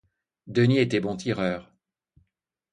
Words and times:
Denis 0.47 0.79
était 0.79 0.99
bon 0.99 1.15
tireur. 1.15 1.71